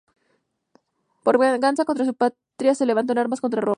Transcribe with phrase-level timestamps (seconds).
[1.23, 2.37] Por venganza contra su patria
[2.71, 3.69] los levantó en armas contra Roma.